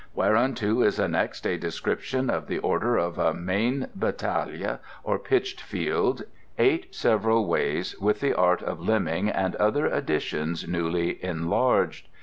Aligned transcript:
Wherunto 0.17 0.83
is 0.83 0.97
annexed 0.97 1.45
a 1.45 1.59
Description 1.59 2.31
of 2.31 2.47
the 2.47 2.57
order 2.57 2.97
of 2.97 3.19
a 3.19 3.35
Maine 3.35 3.87
Battaile 3.95 4.79
or 5.03 5.19
Pitched 5.19 5.61
Field, 5.61 6.23
eight 6.57 6.95
severall 6.95 7.45
wayes, 7.45 7.95
with 7.99 8.19
the 8.19 8.33
Art 8.33 8.63
of 8.63 8.79
Limming 8.79 9.29
and 9.29 9.55
other 9.57 9.85
Additions 9.85 10.67
newly 10.67 11.23
Enlarged. 11.23 12.07